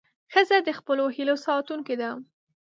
ښځه 0.33 0.57
د 0.67 0.69
خپلو 0.79 1.05
هیلې 1.15 1.35
ساتونکې 1.45 1.95
ده. 2.01 2.09